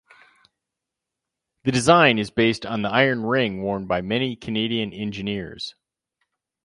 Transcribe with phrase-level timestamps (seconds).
[1.63, 5.75] The design is based on the iron ring worn by many Canadian engineers.